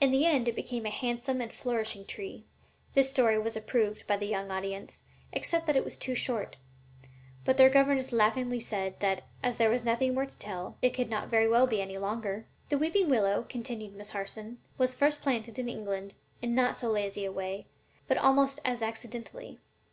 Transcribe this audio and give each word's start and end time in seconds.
In 0.00 0.10
the 0.10 0.26
end 0.26 0.48
it 0.48 0.56
became 0.56 0.84
a 0.86 0.90
handsome 0.90 1.40
and 1.40 1.52
flourishing 1.52 2.04
tree." 2.04 2.46
This 2.94 3.12
story 3.12 3.38
was 3.38 3.56
approved 3.56 4.04
by 4.08 4.16
the 4.16 4.26
young 4.26 4.50
audience, 4.50 5.04
except 5.32 5.68
that 5.68 5.76
it 5.76 5.84
was 5.84 5.96
too 5.96 6.16
short; 6.16 6.56
but 7.44 7.56
their 7.56 7.70
governess 7.70 8.10
laughingly 8.10 8.58
said 8.58 8.98
that, 8.98 9.22
as 9.40 9.58
there 9.58 9.70
was 9.70 9.84
nothing 9.84 10.14
more 10.14 10.26
to 10.26 10.36
tell, 10.36 10.78
it 10.82 10.92
could 10.94 11.08
not 11.08 11.28
very 11.28 11.46
well 11.46 11.68
be 11.68 11.80
any 11.80 11.96
longer. 11.96 12.44
[Illustration: 12.70 12.70
THE 12.70 12.78
WEEPING 12.78 13.08
WILLOW 13.08 13.18
(Salix 13.20 13.28
Babylonica).] 13.28 13.28
"The 13.28 13.38
weeping 13.38 13.38
willow," 13.38 13.46
continued 13.88 13.94
Miss 13.98 14.10
Harson, 14.10 14.58
"was 14.78 14.94
first 14.96 15.20
planted 15.22 15.58
in 15.60 15.68
England 15.68 16.14
in 16.42 16.54
not 16.56 16.74
so 16.74 16.90
lazy 16.90 17.24
a 17.24 17.30
way, 17.30 17.66
but 18.08 18.18
almost 18.18 18.58
as 18.64 18.82
accidentally. 18.82 19.60